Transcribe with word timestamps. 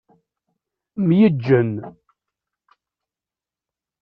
Myeǧǧen. 1.07 1.71